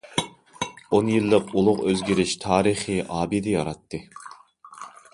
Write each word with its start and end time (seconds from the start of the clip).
ئون 0.93 1.11
يىللىق 1.15 1.53
ئۇلۇغ 1.59 1.85
ئۆزگىرىش 1.91 2.35
تارىخىي 2.47 3.05
ئابىدە 3.19 3.57
ياراتتى. 3.57 4.05